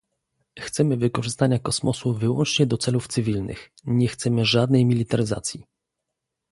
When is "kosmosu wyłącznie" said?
1.59-2.65